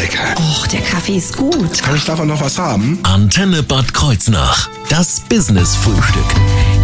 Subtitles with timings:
[0.00, 0.34] lecker.
[0.38, 1.82] Och, der Kaffee ist gut.
[1.82, 2.98] Kann ich davon noch was haben?
[3.02, 4.68] Antenne Bad Kreuznach.
[4.88, 6.24] Das Business-Frühstück.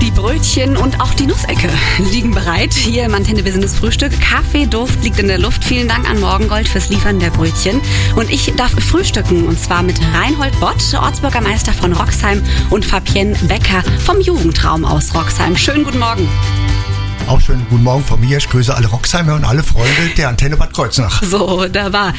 [0.03, 1.71] Die Brötchen und auch die Nussecke
[2.13, 4.13] liegen bereit hier im Antenne Business Frühstück.
[4.21, 5.65] Kaffeeduft liegt in der Luft.
[5.65, 7.81] Vielen Dank an Morgengold fürs Liefern der Brötchen.
[8.17, 13.83] Und ich darf frühstücken und zwar mit Reinhold Bott, Ortsbürgermeister von Roxheim und Fabienne Becker
[14.04, 15.56] vom Jugendraum aus Roxheim.
[15.56, 16.28] Schönen guten Morgen.
[17.28, 18.37] Auch schönen guten Morgen von mir.
[18.38, 21.23] Ich grüße alle Roxheimer und alle Freunde der Antenne Bad Kreuznach.
[21.23, 22.12] So, da war.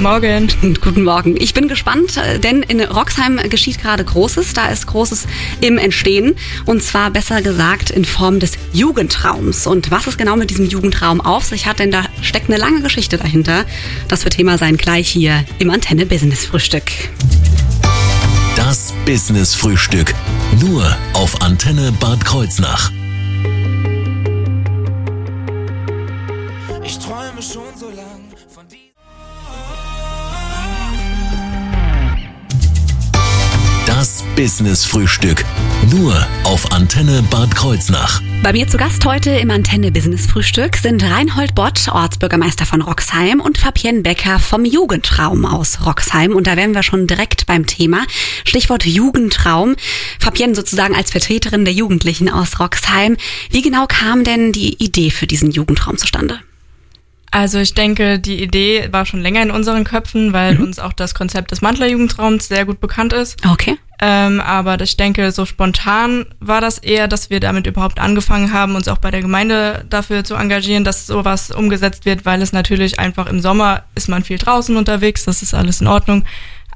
[0.00, 0.48] Morgen.
[0.80, 1.36] Guten Morgen.
[1.38, 4.54] Ich bin gespannt, äh, denn in Roxheim geschieht gerade Großes.
[4.54, 5.26] Da ist Großes
[5.60, 6.36] im Entstehen.
[6.64, 9.66] Und zwar besser gesagt in Form des Jugendraums.
[9.66, 12.80] Und was es genau mit diesem Jugendraum auf sich hat, denn da steckt eine lange
[12.80, 13.66] Geschichte dahinter.
[14.08, 16.90] Das wird Thema sein gleich hier im Antenne Business Frühstück.
[18.56, 20.14] Das Business-Frühstück.
[20.60, 22.90] Nur auf Antenne Bad Kreuznach.
[34.40, 35.44] Das Business-Frühstück.
[35.90, 38.22] Nur auf Antenne Bad Kreuznach.
[38.42, 43.40] Bei mir zu Gast heute im Antenne Business Frühstück sind Reinhold Bott, Ortsbürgermeister von Roxheim
[43.40, 46.34] und Fabienne Becker vom Jugendraum aus Roxheim.
[46.34, 48.06] Und da wären wir schon direkt beim Thema.
[48.46, 49.76] Stichwort Jugendraum.
[50.18, 53.18] Fabienne sozusagen als Vertreterin der Jugendlichen aus Roxheim.
[53.50, 56.40] Wie genau kam denn die Idee für diesen Jugendraum zustande?
[57.30, 60.64] Also ich denke, die Idee war schon länger in unseren Köpfen, weil Mhm.
[60.64, 63.36] uns auch das Konzept des Mantler Jugendraums sehr gut bekannt ist.
[63.46, 63.76] Okay.
[64.02, 68.74] Ähm, aber ich denke, so spontan war das eher, dass wir damit überhaupt angefangen haben,
[68.74, 72.98] uns auch bei der Gemeinde dafür zu engagieren, dass sowas umgesetzt wird, weil es natürlich
[72.98, 76.24] einfach im Sommer ist man viel draußen unterwegs, das ist alles in Ordnung.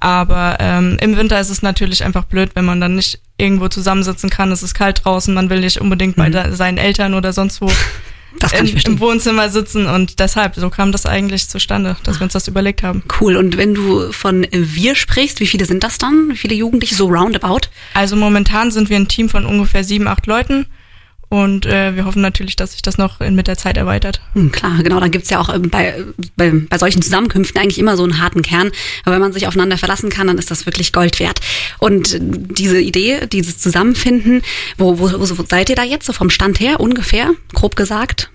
[0.01, 4.29] Aber ähm, im Winter ist es natürlich einfach blöd, wenn man dann nicht irgendwo zusammensitzen
[4.29, 4.53] kann.
[4.53, 7.67] Es ist kalt draußen, man will nicht unbedingt bei da, seinen Eltern oder sonst wo
[7.67, 7.73] Mhm.
[8.59, 12.49] im, im Wohnzimmer sitzen und deshalb, so kam das eigentlich zustande, dass wir uns das
[12.49, 13.03] überlegt haben.
[13.21, 13.37] Cool.
[13.37, 16.31] Und wenn du von wir sprichst, wie viele sind das dann?
[16.31, 17.69] Wie viele Jugendliche so roundabout?
[17.95, 20.67] Also momentan sind wir ein Team von ungefähr sieben, acht Leuten
[21.29, 24.21] und äh, wir hoffen natürlich, dass sich das noch in, mit der Zeit erweitert.
[24.35, 25.01] Hm, klar, genau.
[25.01, 26.05] Dann gibt's ja auch ähm, bei,
[26.37, 28.71] bei, bei solchen Zusammenkünften eigentlich immer so einen harten Kern.
[29.05, 31.41] Aber wenn man sich aufeinander verlassen kann, dann ist das wirklich Gold wert.
[31.79, 34.43] Und äh, diese Idee, dieses Zusammenfinden,
[34.79, 38.31] wo, wo, wo seid ihr da jetzt so vom Stand her ungefähr, grob gesagt?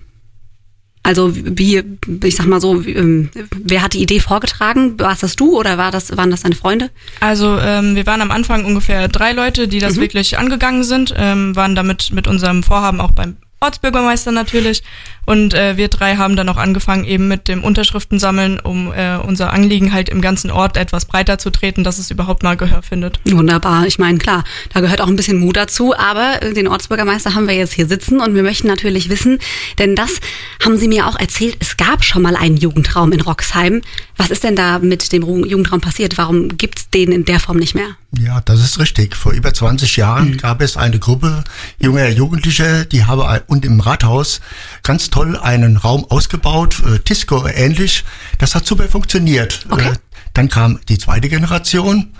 [1.02, 1.82] Also wie,
[2.24, 3.30] ich sag mal so, ähm,
[3.64, 4.98] wer hat die Idee vorgetragen?
[5.00, 6.90] Warst das du oder war das, waren das deine Freunde?
[7.20, 11.56] Also ähm, wir waren am Anfang ungefähr drei Leute, die das wirklich angegangen sind, ähm,
[11.56, 14.82] waren damit mit unserem Vorhaben auch beim Ortsbürgermeister natürlich
[15.26, 19.16] und äh, wir drei haben dann auch angefangen eben mit dem Unterschriften sammeln, um äh,
[19.16, 22.82] unser Anliegen halt im ganzen Ort etwas breiter zu treten, dass es überhaupt mal Gehör
[22.82, 23.20] findet.
[23.24, 23.86] Wunderbar.
[23.86, 24.42] Ich meine, klar,
[24.74, 28.20] da gehört auch ein bisschen Mut dazu, aber den Ortsbürgermeister haben wir jetzt hier sitzen
[28.20, 29.38] und wir möchten natürlich wissen,
[29.78, 30.20] denn das
[30.64, 33.82] haben Sie mir auch erzählt, es gab schon mal einen Jugendraum in Roxheim.
[34.16, 36.18] Was ist denn da mit dem Jugendraum passiert?
[36.18, 37.96] Warum gibt's den in der Form nicht mehr?
[38.12, 39.14] Ja, das ist richtig.
[39.14, 41.44] Vor über 20 Jahren gab es eine Gruppe
[41.78, 44.40] junger Jugendliche, die haben ein- und im Rathaus
[44.82, 48.04] ganz toll einen Raum ausgebaut, äh, Tisco ähnlich.
[48.38, 49.64] Das hat super funktioniert.
[49.70, 49.90] Okay.
[49.90, 49.94] Äh,
[50.34, 52.12] Dann kam die zweite Generation.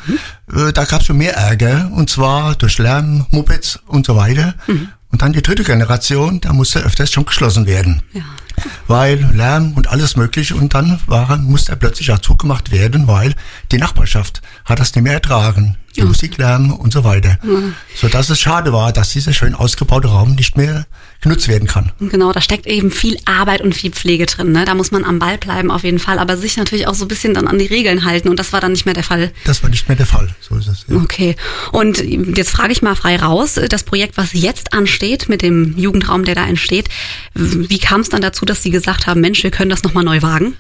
[0.53, 4.55] Äh, Da gab es schon mehr Ärger, und zwar durch Lärm, Mopeds und so weiter.
[5.13, 8.03] Und dann die dritte Generation, da musste öfters schon geschlossen werden.
[8.13, 8.23] Ja.
[8.87, 13.35] Weil Lärm und alles mögliche und dann waren, musste er plötzlich auch zugemacht werden, weil
[13.73, 15.77] die Nachbarschaft hat das nicht mehr ertragen.
[15.97, 17.37] Die Musiklärm und so weiter.
[17.97, 20.87] So dass es schade war, dass dieser schön ausgebaute Raum nicht mehr
[21.21, 21.91] genutzt werden kann.
[21.99, 24.53] Genau, da steckt eben viel Arbeit und viel Pflege drin.
[24.53, 24.65] Ne?
[24.65, 27.09] Da muss man am Ball bleiben auf jeden Fall, aber sich natürlich auch so ein
[27.09, 29.33] bisschen dann an die Regeln halten und das war dann nicht mehr der Fall.
[29.45, 30.33] Das war nicht mehr der Fall.
[30.41, 30.87] So ist es.
[30.87, 30.95] Ja.
[30.95, 31.35] Okay.
[31.73, 36.25] Und jetzt frage ich mal frei raus, das Projekt, was jetzt ansteht mit dem Jugendraum,
[36.25, 36.89] der da entsteht,
[37.35, 40.21] wie kam es dann dazu, dass Sie gesagt haben, Mensch, wir können das nochmal neu
[40.23, 40.57] wagen?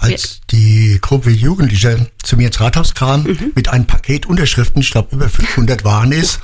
[0.00, 5.16] Als die Gruppe Jugendliche zu mir ins Rathaus kam mit einem Paket Unterschriften, ich glaube
[5.16, 6.38] über 500 waren es,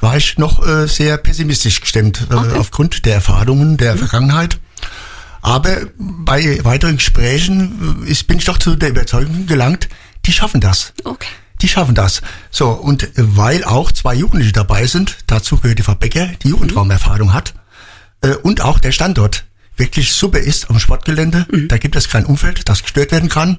[0.00, 4.58] war ich noch äh, sehr pessimistisch gestimmt äh, aufgrund der Erfahrungen der Vergangenheit.
[5.40, 9.88] Aber bei weiteren Gesprächen äh, ist, bin ich doch zu der Überzeugung gelangt,
[10.26, 10.92] die schaffen das.
[11.04, 11.28] Okay.
[11.62, 12.20] Die schaffen das.
[12.50, 17.32] So, und weil auch zwei Jugendliche dabei sind, dazu gehört die Frau Becker, die Jugendraumerfahrung
[17.32, 17.54] hat,
[18.20, 19.44] äh, und auch der Standort
[19.76, 21.46] wirklich super ist am Sportgelände.
[21.68, 23.58] Da gibt es kein Umfeld, das gestört werden kann.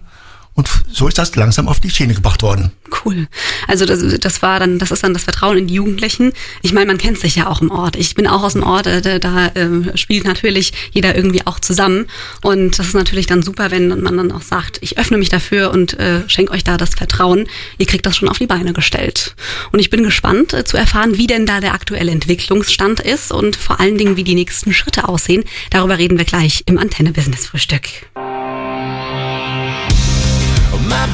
[0.56, 2.72] Und so ist das langsam auf die Schiene gebracht worden.
[3.04, 3.28] Cool.
[3.68, 6.32] Also das, das war dann, das ist dann das Vertrauen in die Jugendlichen.
[6.62, 7.98] Ich meine, man kennt sich ja auch im Ort.
[7.98, 11.60] Ich bin auch aus dem Ort, äh, da, da äh, spielt natürlich jeder irgendwie auch
[11.60, 12.06] zusammen.
[12.42, 15.72] Und das ist natürlich dann super, wenn man dann auch sagt, ich öffne mich dafür
[15.72, 17.48] und äh, schenke euch da das Vertrauen.
[17.78, 19.36] Ihr kriegt das schon auf die Beine gestellt.
[19.74, 23.58] Und ich bin gespannt äh, zu erfahren, wie denn da der aktuelle Entwicklungsstand ist und
[23.58, 25.44] vor allen Dingen, wie die nächsten Schritte aussehen.
[25.70, 27.90] Darüber reden wir gleich im Antenne Business Frühstück.
[28.16, 28.25] My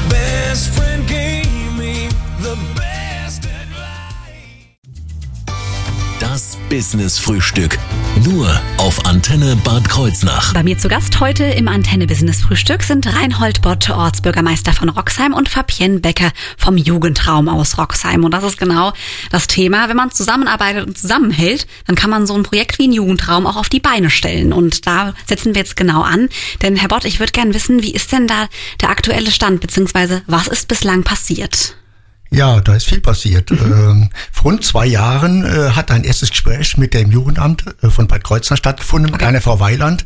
[0.08, 0.91] best friend
[6.72, 7.78] Business Frühstück.
[8.24, 8.48] Nur
[8.78, 10.54] auf Antenne Bad Kreuznach.
[10.54, 15.34] Bei mir zu Gast heute im Antenne Business Frühstück sind Reinhold Bott, Ortsbürgermeister von Roxheim
[15.34, 18.24] und Fabienne Becker vom Jugendraum aus Roxheim.
[18.24, 18.94] Und das ist genau
[19.30, 19.90] das Thema.
[19.90, 23.56] Wenn man zusammenarbeitet und zusammenhält, dann kann man so ein Projekt wie ein Jugendraum auch
[23.56, 24.54] auf die Beine stellen.
[24.54, 26.30] Und da setzen wir jetzt genau an.
[26.62, 28.48] Denn Herr Bott, ich würde gern wissen, wie ist denn da
[28.80, 31.76] der aktuelle Stand, beziehungsweise was ist bislang passiert?
[32.32, 33.50] Ja, da ist viel passiert.
[33.62, 38.06] Ähm, vor rund zwei Jahren äh, hat ein erstes Gespräch mit dem Jugendamt äh, von
[38.06, 40.04] Bad Kreuznach stattgefunden, mit einer Frau Weiland,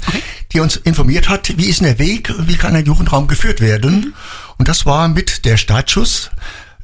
[0.53, 4.15] die uns informiert hat, wie ist der Weg, wie kann ein Jugendraum geführt werden.
[4.59, 6.31] Und das war mit der Startschuss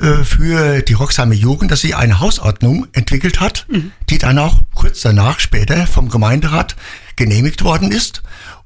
[0.00, 3.66] äh, für die Roxheimer Jugend, dass sie eine Hausordnung entwickelt hat,
[4.10, 6.74] die dann auch kurz danach später vom Gemeinderat
[7.16, 8.22] genehmigt worden ist.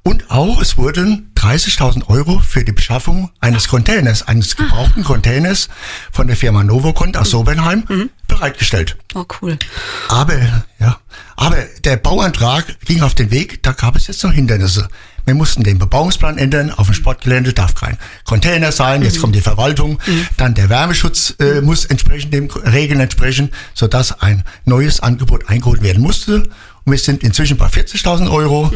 [0.07, 5.67] Und auch es wurden 30.000 Euro für die Beschaffung eines Containers, eines gebrauchten Containers
[6.13, 7.83] von der Firma Novocont aus Sobernheim
[8.25, 8.95] bereitgestellt.
[9.15, 9.59] Oh, cool.
[10.07, 10.97] Aber, ja,
[11.35, 14.87] aber der Bauantrag ging auf den Weg, da gab es jetzt noch Hindernisse.
[15.25, 16.71] Wir mussten den Bebauungsplan ändern.
[16.71, 19.01] Auf dem Sportgelände darf kein Container sein.
[19.01, 19.99] Jetzt kommt die Verwaltung.
[20.37, 26.01] Dann der Wärmeschutz äh, muss entsprechend dem Regeln entsprechen, sodass ein neues Angebot eingeholt werden
[26.01, 26.43] musste.
[26.85, 28.71] Und wir sind inzwischen bei 40.000 Euro.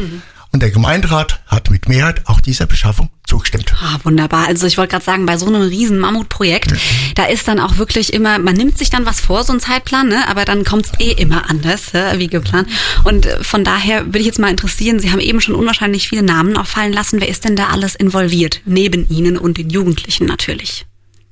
[0.52, 3.72] Und der Gemeinderat hat mit Mehrheit auch dieser Beschaffung zugestimmt.
[3.80, 4.46] Ah, wunderbar.
[4.48, 6.74] Also ich wollte gerade sagen, bei so einem riesen Mammutprojekt,
[7.14, 10.08] da ist dann auch wirklich immer, man nimmt sich dann was vor, so ein Zeitplan,
[10.08, 10.28] ne?
[10.28, 12.68] aber dann kommt es eh immer anders ja, wie geplant.
[13.04, 16.22] Und äh, von daher würde ich jetzt mal interessieren, Sie haben eben schon unwahrscheinlich viele
[16.22, 17.20] Namen auffallen lassen.
[17.20, 18.60] Wer ist denn da alles involviert?
[18.66, 20.84] Neben Ihnen und den Jugendlichen natürlich.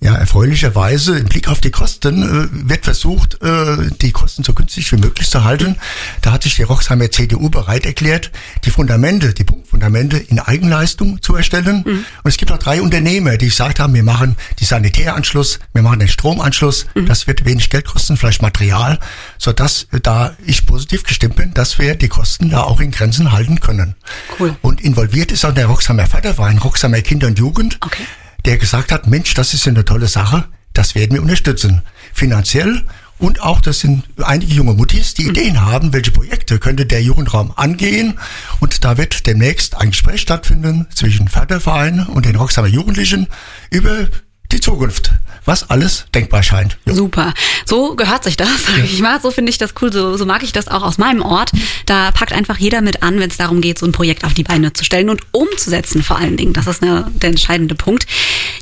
[0.03, 4.91] Ja, erfreulicherweise im Blick auf die Kosten äh, wird versucht, äh, die Kosten so günstig
[4.93, 5.77] wie möglich zu halten.
[6.23, 8.31] Da hat sich die Roxheimer CDU bereit erklärt,
[8.65, 11.85] die Fundamente, die Punktfundamente in Eigenleistung zu erstellen.
[11.85, 15.99] Und es gibt auch drei Unternehmer, die gesagt haben, wir machen die Sanitäranschluss, wir machen
[15.99, 16.87] den Stromanschluss.
[16.95, 18.99] Das wird wenig Geld kosten, vielleicht Material,
[19.39, 23.33] sodass äh, da ich positiv gestimmt bin, dass wir die Kosten da auch in Grenzen
[23.33, 23.95] halten können.
[24.39, 24.57] Cool.
[24.63, 28.05] Und involviert ist auch der Roxheimer Förderverein, Roxheimer Kinder und Jugend Okay.
[28.45, 31.83] Der gesagt hat, Mensch, das ist eine tolle Sache, das werden wir unterstützen.
[32.13, 32.85] Finanziell
[33.21, 37.53] und auch, das sind einige junge Muttis, die Ideen haben, welche Projekte könnte der Jugendraum
[37.55, 38.19] angehen.
[38.61, 43.27] Und da wird demnächst ein Gespräch stattfinden zwischen Förderverein und den Roxheimer Jugendlichen
[43.71, 44.09] über
[44.53, 45.13] die Zukunft,
[45.45, 46.77] was alles denkbar scheint.
[46.87, 46.95] Jo.
[46.95, 47.35] Super.
[47.65, 49.21] So gehört sich das, sag ich mal.
[49.21, 49.93] So finde ich das cool.
[49.93, 51.53] So, so mag ich das auch aus meinem Ort.
[51.87, 54.43] Da packt einfach jeder mit an, wenn es darum geht, so ein Projekt auf die
[54.43, 56.53] Beine zu stellen und umzusetzen vor allen Dingen.
[56.53, 58.07] Das ist eine, der entscheidende Punkt.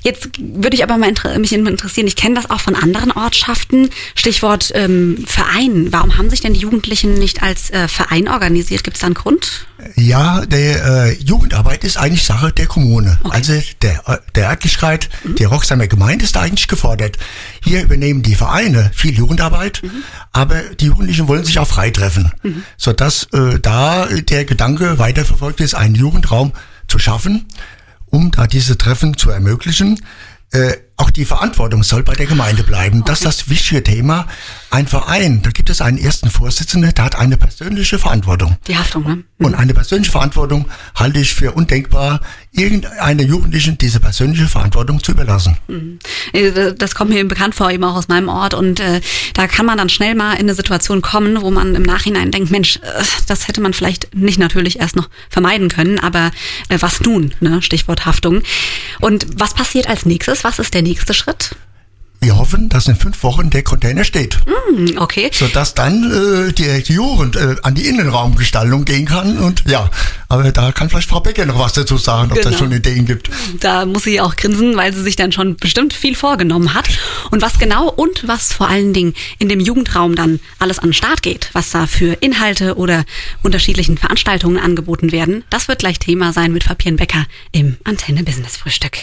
[0.02, 3.90] Jetzt würde ich aber mal mich interessieren, ich kenne das auch von anderen Ortschaften.
[4.14, 5.88] Stichwort ähm, Verein.
[5.90, 8.84] Warum haben sich denn die Jugendlichen nicht als äh, Verein organisiert?
[8.84, 9.66] Gibt es da einen Grund?
[9.94, 13.18] Ja, der äh, Jugendarbeit ist eigentlich Sache der Kommune.
[13.30, 13.52] Also
[13.82, 17.16] der, äh, der Örtlichkeit, die Roxheimer Gemeinde ist da eigentlich gefordert.
[17.62, 19.82] Hier übernehmen die Vereine viel Jugendarbeit,
[20.32, 22.32] aber die Jugendlichen wollen sich auch frei treffen,
[22.76, 26.52] sodass äh, da der Gedanke weiterverfolgt ist, einen Jugendraum
[26.88, 27.46] zu schaffen,
[28.06, 30.00] um da diese Treffen zu ermöglichen.
[30.50, 33.04] Äh, auch die Verantwortung soll bei der Gemeinde bleiben.
[33.04, 34.26] Das ist das wichtige Thema.
[34.70, 38.56] Ein Verein, da gibt es einen ersten Vorsitzenden, der hat eine persönliche Verantwortung.
[38.66, 39.24] Die Haftung, ne?
[39.38, 40.66] Und eine persönliche Verantwortung
[40.96, 45.56] halte ich für undenkbar, irgendeiner Jugendlichen diese persönliche Verantwortung zu überlassen.
[46.32, 48.54] Äh, Das kommt mir eben bekannt vor, eben auch aus meinem Ort.
[48.54, 49.00] Und äh,
[49.34, 52.50] da kann man dann schnell mal in eine Situation kommen, wo man im Nachhinein denkt,
[52.50, 56.32] Mensch, äh, das hätte man vielleicht nicht natürlich erst noch vermeiden können, aber
[56.68, 57.32] äh, was nun?
[57.40, 57.62] Ne?
[57.62, 58.42] Stichwort Haftung.
[59.00, 60.42] Und was passiert als nächstes?
[60.42, 61.54] Was ist der nächste Schritt?
[62.20, 65.30] Wir hoffen, dass in fünf Wochen der Container steht, Hm, okay.
[65.32, 69.38] sodass dann äh, die Jugend äh, an die Innenraumgestaltung gehen kann.
[69.38, 69.88] Und ja,
[70.28, 72.50] aber da kann vielleicht Frau Becker noch was dazu sagen, ob Genau.
[72.50, 73.30] es schon Ideen gibt.
[73.60, 76.88] Da muss sie auch grinsen, weil sie sich dann schon bestimmt viel vorgenommen hat.
[77.30, 80.94] Und was genau und was vor allen Dingen in dem Jugendraum dann alles an den
[80.94, 83.04] Start geht, was da für Inhalte oder
[83.44, 88.56] unterschiedlichen Veranstaltungen angeboten werden, das wird gleich Thema sein mit Fabienne Becker im Antenne Business
[88.56, 88.98] Frühstück.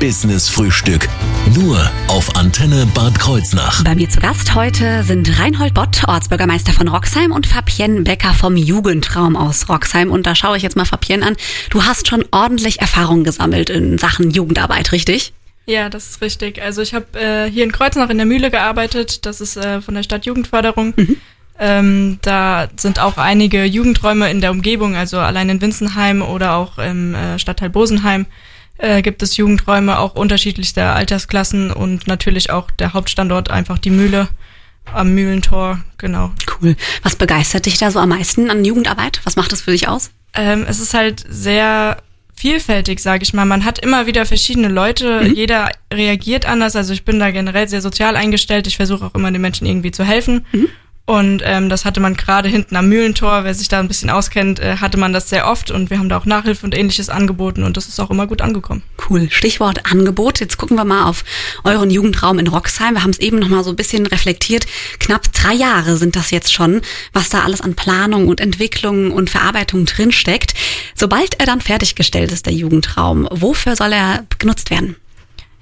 [0.00, 1.08] Business Frühstück.
[1.56, 3.82] Nur auf Antenne Bad Kreuznach.
[3.82, 8.56] Bei mir zu Gast heute sind Reinhold Bott, Ortsbürgermeister von Roxheim und Fabienne Becker vom
[8.56, 10.12] Jugendraum aus Roxheim.
[10.12, 11.36] Und da schaue ich jetzt mal Fabienne an.
[11.70, 15.32] Du hast schon ordentlich Erfahrung gesammelt in Sachen Jugendarbeit, richtig?
[15.66, 16.62] Ja, das ist richtig.
[16.62, 19.26] Also ich habe äh, hier in Kreuznach in der Mühle gearbeitet.
[19.26, 20.94] Das ist äh, von der Stadt Jugendförderung.
[21.60, 26.78] Ähm, da sind auch einige Jugendräume in der Umgebung, also allein in Winzenheim oder auch
[26.78, 28.26] im äh, Stadtteil Bosenheim
[28.78, 34.28] äh, gibt es Jugendräume, auch unterschiedlichster Altersklassen und natürlich auch der Hauptstandort einfach die Mühle,
[34.92, 36.32] am Mühlentor, genau.
[36.60, 36.76] Cool.
[37.02, 39.20] Was begeistert dich da so am meisten an Jugendarbeit?
[39.24, 40.10] Was macht das für dich aus?
[40.34, 41.98] Ähm, es ist halt sehr
[42.34, 43.44] vielfältig, sage ich mal.
[43.44, 46.76] Man hat immer wieder verschiedene Leute, jeder reagiert anders.
[46.76, 48.66] Also ich bin da generell sehr sozial eingestellt.
[48.66, 50.46] Ich versuche auch immer den Menschen irgendwie zu helfen.
[51.08, 54.60] Und ähm, das hatte man gerade hinten am Mühlentor, wer sich da ein bisschen auskennt,
[54.60, 57.62] äh, hatte man das sehr oft und wir haben da auch Nachhilfe und ähnliches angeboten
[57.62, 58.82] und das ist auch immer gut angekommen.
[59.08, 59.26] Cool.
[59.30, 60.38] Stichwort Angebot.
[60.38, 61.24] Jetzt gucken wir mal auf
[61.64, 62.92] euren Jugendraum in Roxheim.
[62.92, 64.66] Wir haben es eben noch mal so ein bisschen reflektiert.
[65.00, 66.82] Knapp drei Jahre sind das jetzt schon,
[67.14, 70.52] was da alles an Planung und Entwicklung und Verarbeitung drinsteckt.
[70.94, 74.96] Sobald er dann fertiggestellt ist, der Jugendraum, wofür soll er genutzt werden?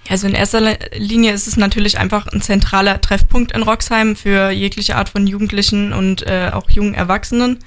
[0.08, 4.96] Also in erster Linie ist es natürlich einfach ein zentraler Treffpunkt in Roxheim für jegliche
[4.96, 7.58] Art von Jugendlichen und äh, auch jungen Erwachsenen,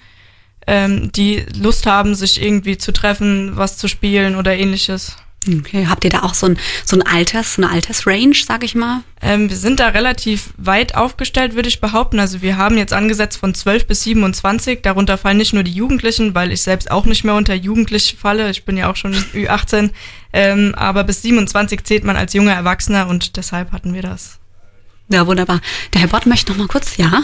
[0.67, 5.17] ähm, die Lust haben, sich irgendwie zu treffen, was zu spielen oder ähnliches.
[5.47, 8.75] Okay, habt ihr da auch so ein, so ein Alters, so eine Altersrange, sag ich
[8.75, 9.03] mal?
[9.21, 12.19] Ähm, wir sind da relativ weit aufgestellt, würde ich behaupten.
[12.19, 14.81] Also wir haben jetzt angesetzt von 12 bis 27.
[14.81, 18.49] Darunter fallen nicht nur die Jugendlichen, weil ich selbst auch nicht mehr unter Jugendlich falle.
[18.49, 19.91] Ich bin ja auch schon Ü18.
[20.33, 24.39] Ähm, aber bis 27 zählt man als junger Erwachsener und deshalb hatten wir das.
[25.07, 25.61] Ja, wunderbar.
[25.93, 27.23] Der Herr Bott möchte noch mal kurz, ja?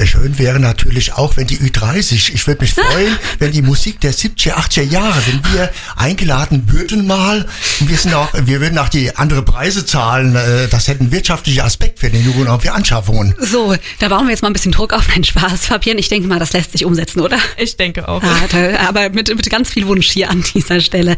[0.00, 4.00] Ja, Schön wäre natürlich auch, wenn die Ü30, ich würde mich freuen, wenn die Musik
[4.00, 7.46] der 70er, 80er Jahre, wenn wir eingeladen würden mal,
[7.80, 11.12] und wir sind auch, wir würden auch die andere Preise zahlen, äh, das hätte einen
[11.12, 13.34] wirtschaftlichen Aspekt für den Jugend und für Anschaffungen.
[13.38, 15.66] So, da bauen wir jetzt mal ein bisschen Druck auf deinen Spaß.
[15.66, 17.36] Fabian, ich denke mal, das lässt sich umsetzen, oder?
[17.58, 18.22] Ich denke auch.
[18.22, 18.78] Ah, toll.
[18.80, 21.16] aber mit, mit ganz viel Wunsch hier an dieser Stelle.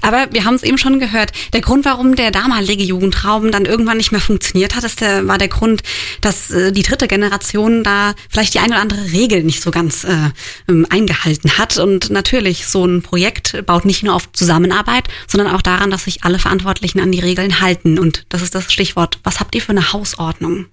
[0.00, 1.32] Aber wir haben es eben schon gehört.
[1.54, 5.38] Der Grund, warum der damalige Jugendraum dann irgendwann nicht mehr funktioniert hat, ist der, war
[5.38, 5.82] der Grund,
[6.20, 10.04] dass äh, die dritte Generation da vielleicht die eine oder andere Regel nicht so ganz
[10.04, 10.30] äh,
[10.68, 11.78] ähm, eingehalten hat.
[11.78, 16.24] Und natürlich, so ein Projekt baut nicht nur auf Zusammenarbeit, sondern auch daran, dass sich
[16.24, 17.98] alle Verantwortlichen an die Regeln halten.
[17.98, 19.18] Und das ist das Stichwort.
[19.24, 20.66] Was habt ihr für eine Hausordnung?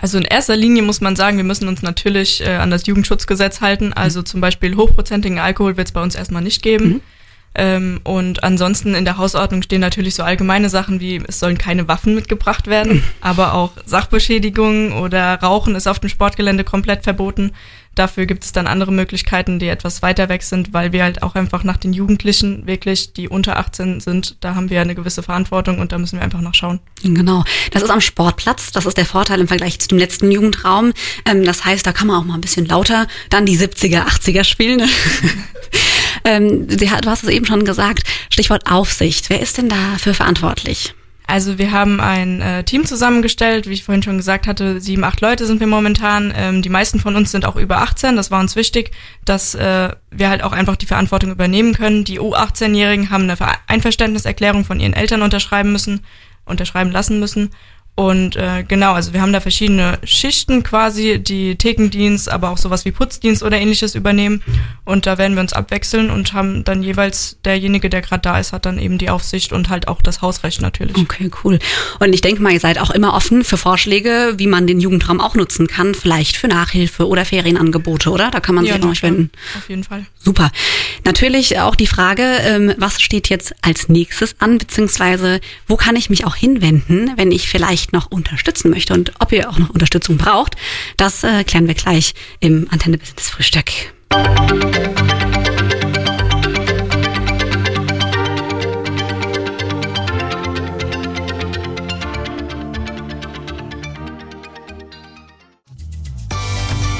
[0.00, 3.60] Also in erster Linie muss man sagen, wir müssen uns natürlich äh, an das Jugendschutzgesetz
[3.60, 3.92] halten.
[3.92, 7.00] Also zum Beispiel hochprozentigen Alkohol wird es bei uns erstmal nicht geben.
[7.54, 11.88] Ähm, und ansonsten in der Hausordnung stehen natürlich so allgemeine Sachen wie, es sollen keine
[11.88, 17.52] Waffen mitgebracht werden, aber auch Sachbeschädigung oder Rauchen ist auf dem Sportgelände komplett verboten.
[17.98, 21.34] Dafür gibt es dann andere Möglichkeiten, die etwas weiter weg sind, weil wir halt auch
[21.34, 25.80] einfach nach den Jugendlichen wirklich, die unter 18 sind, da haben wir eine gewisse Verantwortung
[25.80, 26.78] und da müssen wir einfach nachschauen.
[27.02, 28.70] Genau, das ist am Sportplatz.
[28.70, 30.92] Das ist der Vorteil im Vergleich zu dem letzten Jugendraum.
[31.24, 34.44] Ähm, das heißt, da kann man auch mal ein bisschen lauter dann die 70er, 80er
[34.44, 34.82] spielen.
[36.24, 39.30] Ähm, hat- du hast es eben schon gesagt, Stichwort Aufsicht.
[39.30, 40.94] Wer ist denn dafür verantwortlich?
[41.30, 45.20] Also wir haben ein äh, Team zusammengestellt, wie ich vorhin schon gesagt hatte, sieben, acht
[45.20, 46.32] Leute sind wir momentan.
[46.34, 48.92] Ähm, die meisten von uns sind auch über 18, das war uns wichtig,
[49.26, 52.04] dass äh, wir halt auch einfach die Verantwortung übernehmen können.
[52.04, 56.02] Die U18-Jährigen haben eine Ver- Einverständniserklärung von ihren Eltern unterschreiben müssen,
[56.46, 57.50] unterschreiben lassen müssen.
[57.98, 62.84] Und äh, genau, also wir haben da verschiedene Schichten quasi, die Thekendienst, aber auch sowas
[62.84, 64.40] wie Putzdienst oder ähnliches übernehmen.
[64.84, 68.52] Und da werden wir uns abwechseln und haben dann jeweils derjenige, der gerade da ist,
[68.52, 70.96] hat dann eben die Aufsicht und halt auch das Hausrecht natürlich.
[70.96, 71.58] Okay, cool.
[71.98, 75.20] Und ich denke mal, ihr seid auch immer offen für Vorschläge, wie man den Jugendraum
[75.20, 75.96] auch nutzen kann.
[75.96, 78.30] Vielleicht für Nachhilfe oder Ferienangebote, oder?
[78.30, 79.32] Da kann man sich an na euch wenden.
[79.56, 80.06] Auf jeden Fall.
[80.20, 80.52] Super.
[81.04, 86.10] Natürlich auch die Frage, ähm, was steht jetzt als nächstes an, beziehungsweise wo kann ich
[86.10, 90.18] mich auch hinwenden, wenn ich vielleicht noch unterstützen möchte und ob ihr auch noch Unterstützung
[90.18, 90.56] braucht,
[90.96, 93.70] das äh, klären wir gleich im Antenne Business Frühstück.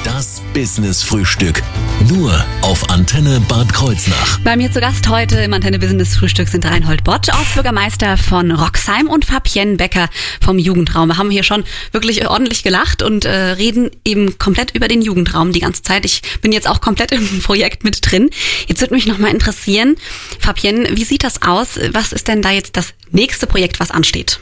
[0.03, 1.63] Das Business Frühstück.
[2.09, 4.39] Nur auf Antenne Bad Kreuznach.
[4.39, 9.07] Bei mir zu Gast heute im Antenne Business Frühstück sind Reinhold Bott, Ortsbürgermeister von Roxheim
[9.07, 10.09] und Fabienne Becker
[10.41, 11.09] vom Jugendraum.
[11.09, 15.51] Wir haben hier schon wirklich ordentlich gelacht und äh, reden eben komplett über den Jugendraum
[15.51, 16.03] die ganze Zeit.
[16.03, 18.31] Ich bin jetzt auch komplett im Projekt mit drin.
[18.67, 19.95] Jetzt würde mich noch mal interessieren,
[20.39, 21.79] Fabienne, wie sieht das aus?
[21.91, 24.39] Was ist denn da jetzt das nächste Projekt, was ansteht?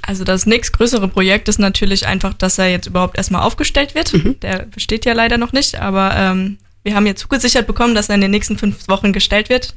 [0.00, 4.14] Also das nächstgrößere Projekt ist natürlich einfach, dass er jetzt überhaupt erstmal aufgestellt wird.
[4.42, 8.14] Der besteht ja leider noch nicht, aber ähm, wir haben jetzt zugesichert bekommen, dass er
[8.14, 9.74] in den nächsten fünf Wochen gestellt wird.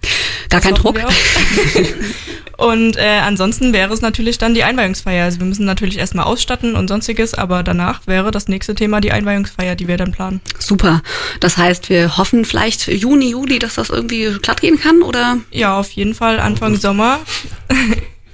[0.49, 0.99] Gar Das kein Druck.
[2.57, 5.25] Und äh, ansonsten wäre es natürlich dann die Einweihungsfeier.
[5.25, 9.11] Also wir müssen natürlich erstmal ausstatten und sonstiges, aber danach wäre das nächste Thema die
[9.11, 10.39] Einweihungsfeier, die wir dann planen.
[10.59, 11.01] Super.
[11.39, 15.77] Das heißt, wir hoffen vielleicht Juni, Juli, dass das irgendwie glatt gehen kann oder Ja,
[15.77, 17.19] auf jeden Fall Anfang Sommer.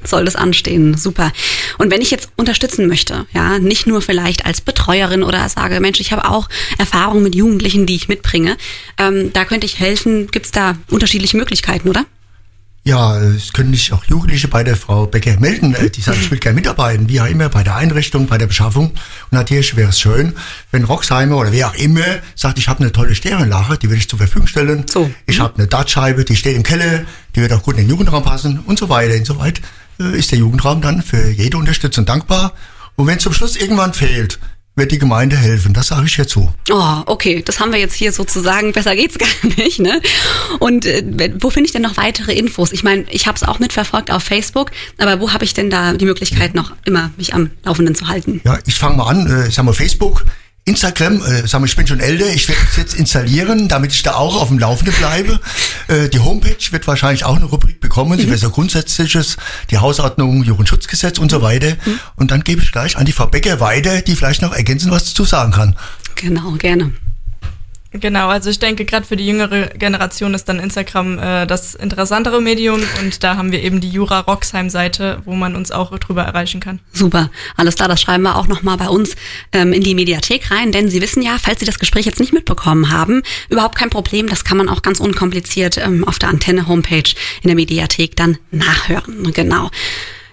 [0.03, 0.95] Soll das anstehen.
[0.97, 1.31] Super.
[1.77, 5.99] Und wenn ich jetzt unterstützen möchte, ja, nicht nur vielleicht als Betreuerin oder sage, Mensch,
[5.99, 8.57] ich habe auch Erfahrung mit Jugendlichen, die ich mitbringe,
[8.97, 10.27] ähm, da könnte ich helfen.
[10.31, 12.05] Gibt es da unterschiedliche Möglichkeiten, oder?
[12.85, 16.31] Ja, es können sich auch Jugendliche bei der Frau Becker melden, äh, die sagen, ich
[16.31, 18.85] will gerne mitarbeiten, wie auch immer, bei der Einrichtung, bei der Beschaffung.
[18.85, 18.97] Und
[19.31, 20.33] natürlich wäre es schön,
[20.71, 24.09] wenn Roxheimer oder wer auch immer sagt, ich habe eine tolle Stereoanlage, die will ich
[24.09, 24.85] zur Verfügung stellen.
[24.89, 25.11] So.
[25.27, 27.01] Ich habe eine Dartscheibe, die steht im Keller,
[27.35, 29.13] die wird auch gut in den Jugendraum passen und so weiter.
[29.13, 29.61] Insoweit äh,
[29.99, 32.53] ist der Jugendraum dann für jede Unterstützung dankbar.
[32.95, 34.39] Und wenn zum Schluss irgendwann fehlt,
[34.75, 35.73] wird die Gemeinde helfen.
[35.73, 36.51] Das sage ich jetzt so.
[36.71, 38.71] Oh, okay, das haben wir jetzt hier sozusagen.
[38.71, 39.27] Besser geht's gar
[39.57, 40.01] nicht, ne?
[40.59, 42.71] Und äh, wo finde ich denn noch weitere Infos?
[42.71, 45.93] Ich meine, ich habe es auch mitverfolgt auf Facebook, aber wo habe ich denn da
[45.93, 48.41] die Möglichkeit noch immer mich am Laufenden zu halten?
[48.43, 50.25] Ja, ich fange mal an, äh, ich sag mal Facebook,
[50.69, 54.03] Instagram, äh, sag mal, ich bin schon älter, ich werde es jetzt installieren, damit ich
[54.03, 55.39] da auch auf dem Laufenden bleibe.
[55.87, 59.37] Äh, die Homepage wird wahrscheinlich auch eine Rubrik bekommen, sie wäre so grundsätzliches,
[59.71, 61.75] die Hausordnung, Jugendschutzgesetz und so weiter.
[62.15, 65.05] Und dann gebe ich gleich an die Frau Becker weiter, die vielleicht noch ergänzend was
[65.05, 65.75] dazu sagen kann.
[66.15, 66.91] Genau, gerne.
[67.91, 72.39] Genau, also ich denke, gerade für die jüngere Generation ist dann Instagram äh, das interessantere
[72.39, 76.21] Medium und da haben wir eben die Jura Roxheim Seite, wo man uns auch drüber
[76.21, 76.79] erreichen kann.
[76.93, 79.15] Super, alles klar, das schreiben wir auch nochmal bei uns
[79.53, 82.31] ähm, in die Mediathek rein, denn Sie wissen ja, falls Sie das Gespräch jetzt nicht
[82.31, 87.15] mitbekommen haben, überhaupt kein Problem, das kann man auch ganz unkompliziert ähm, auf der Antenne-Homepage
[87.41, 89.31] in der Mediathek dann nachhören.
[89.33, 89.71] Genau.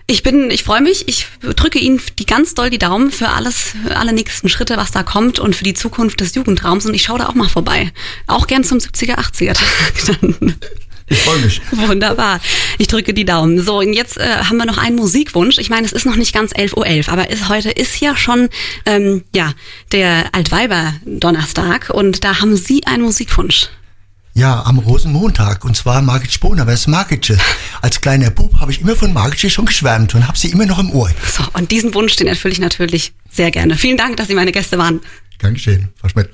[0.09, 1.09] Ich bin, ich freue mich.
[1.09, 4.93] Ich drücke Ihnen die ganz doll die Daumen für alles, für alle nächsten Schritte, was
[4.93, 6.87] da kommt und für die Zukunft des Jugendraums.
[6.87, 7.93] Und ich schaue da auch mal vorbei.
[8.29, 10.21] Auch gern zum 70er, 80er Tag.
[10.21, 10.55] Dann.
[11.09, 11.61] Ich freue mich.
[11.71, 12.41] Wunderbar.
[12.79, 13.61] Ich drücke die Daumen.
[13.63, 15.59] So, und jetzt äh, haben wir noch einen Musikwunsch.
[15.59, 18.49] Ich meine, es ist noch nicht ganz 11.11 Uhr, aber ist, heute ist ja schon
[18.87, 19.53] ähm, ja,
[19.93, 23.69] der Altweiber-Donnerstag und da haben Sie einen Musikwunsch.
[24.37, 25.65] Ja, am Rosenmontag.
[25.65, 27.39] Und zwar Margit Spohner, was ist Margitsche?
[27.81, 30.79] Als kleiner Bub habe ich immer von Margitsche schon geschwärmt und habe sie immer noch
[30.79, 31.11] im Ohr.
[31.27, 33.77] So, und diesen Wunsch, den erfülle ich natürlich sehr gerne.
[33.77, 35.01] Vielen Dank, dass Sie meine Gäste waren.
[35.39, 36.29] Gern geschehen, Frau Schmidt.